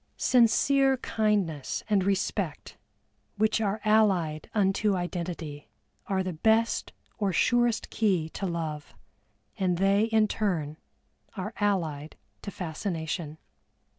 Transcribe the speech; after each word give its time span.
Sincere 0.17 0.97
kindness 0.97 1.83
and 1.87 2.03
respect, 2.03 2.75
which 3.37 3.61
are 3.61 3.79
allied 3.85 4.49
unto 4.51 4.95
identity, 4.95 5.69
are 6.07 6.23
the 6.23 6.33
best 6.33 6.91
or 7.19 7.31
surest 7.31 7.91
key 7.91 8.27
to 8.29 8.47
love, 8.47 8.95
and 9.59 9.77
they 9.77 10.05
in 10.05 10.27
turn 10.27 10.77
are 11.37 11.53
allied 11.59 12.15
to 12.41 12.49
fascination. 12.49 13.37